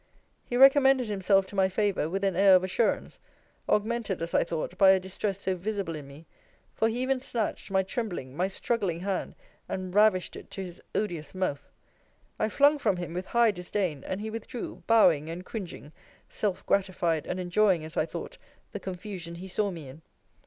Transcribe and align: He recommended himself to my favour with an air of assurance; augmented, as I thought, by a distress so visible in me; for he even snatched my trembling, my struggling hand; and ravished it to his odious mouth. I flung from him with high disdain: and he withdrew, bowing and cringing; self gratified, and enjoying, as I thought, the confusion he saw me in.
He 0.43 0.57
recommended 0.57 1.05
himself 1.09 1.45
to 1.45 1.55
my 1.55 1.69
favour 1.69 2.09
with 2.09 2.23
an 2.23 2.35
air 2.35 2.55
of 2.55 2.63
assurance; 2.63 3.19
augmented, 3.69 4.19
as 4.23 4.33
I 4.33 4.43
thought, 4.43 4.75
by 4.75 4.89
a 4.89 4.99
distress 4.99 5.37
so 5.39 5.53
visible 5.53 5.95
in 5.95 6.07
me; 6.07 6.25
for 6.73 6.89
he 6.89 7.03
even 7.03 7.19
snatched 7.19 7.69
my 7.69 7.83
trembling, 7.83 8.35
my 8.35 8.47
struggling 8.47 9.01
hand; 9.01 9.35
and 9.69 9.93
ravished 9.93 10.35
it 10.35 10.49
to 10.49 10.63
his 10.63 10.81
odious 10.95 11.35
mouth. 11.35 11.69
I 12.39 12.49
flung 12.49 12.79
from 12.79 12.97
him 12.97 13.13
with 13.13 13.27
high 13.27 13.51
disdain: 13.51 14.03
and 14.07 14.19
he 14.19 14.31
withdrew, 14.31 14.81
bowing 14.87 15.29
and 15.29 15.45
cringing; 15.45 15.91
self 16.27 16.65
gratified, 16.65 17.27
and 17.27 17.39
enjoying, 17.39 17.85
as 17.85 17.95
I 17.95 18.07
thought, 18.07 18.39
the 18.71 18.79
confusion 18.79 19.35
he 19.35 19.47
saw 19.47 19.69
me 19.69 19.87
in. 19.87 20.01